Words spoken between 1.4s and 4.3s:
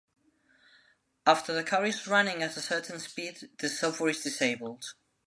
the car is running at a certain speed, the software is